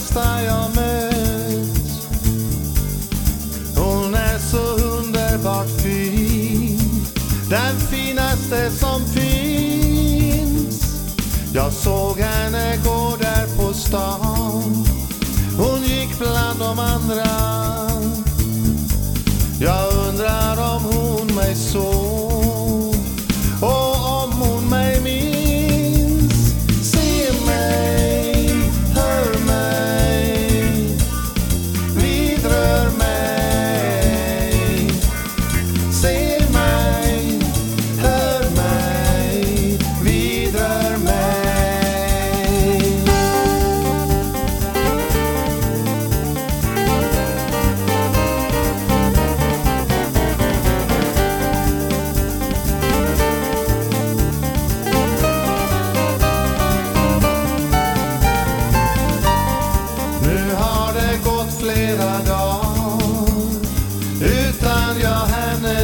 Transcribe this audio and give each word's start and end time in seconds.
bästa 0.00 0.42
jag 0.42 0.76
mött. 0.76 1.90
Hon 3.76 4.14
är 4.14 4.38
så 4.38 4.84
underbart 4.84 5.68
fin, 5.82 6.78
den 7.50 7.80
finaste 7.80 8.70
som 8.70 9.06
finns. 9.06 10.84
Jag 11.54 11.72
såg 11.72 12.18
henne 12.18 12.78
gå 12.84 13.16
där 13.20 13.56
på 13.56 13.74
stan, 13.74 14.86
hon 15.58 15.82
gick 15.82 16.18
bland 16.18 16.58
de 16.58 16.78
andra. 16.78 17.26
Jag 19.60 19.92
undrar 20.08 20.74
om 20.74 20.82
hon 20.84 21.34
mig 21.34 21.54
såg 21.54 22.09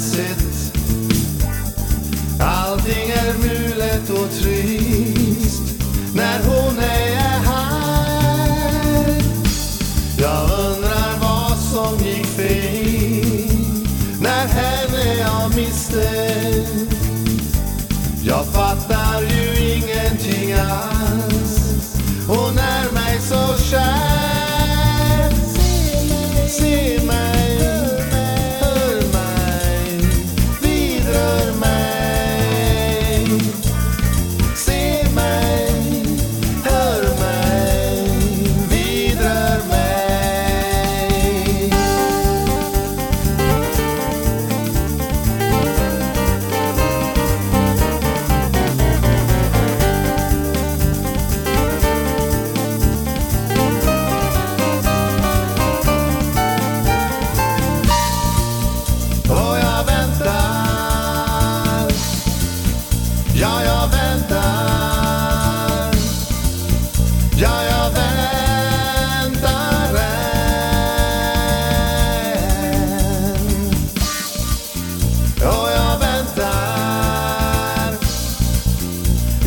sätt 0.00 0.40
sitt. 0.54 0.72
Allting 2.40 3.10
är 3.10 3.34
mulet 3.38 4.10
och 4.10 4.30
trist 4.30 5.62
när 6.14 6.40
hon 6.42 6.78
ej 6.78 7.12
är 7.12 7.38
här. 7.38 9.22
Jag 10.18 10.42
undrar 10.42 11.18
vad 11.20 11.58
som 11.58 12.06
gick 12.06 12.26
fel 12.26 13.80
när 14.20 14.46
henne 14.46 15.14
jag 15.18 15.56
miste. 15.56 16.30
Jag 18.22 18.46
fattar 18.46 19.20
ju 19.20 19.74
ingenting 19.74 20.52
alls 20.52 21.29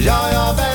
Ja, 0.06 0.32
jag 0.32 0.54
vet 0.56 0.73